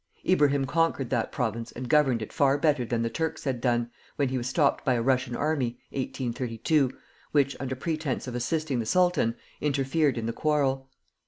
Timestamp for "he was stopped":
4.29-4.83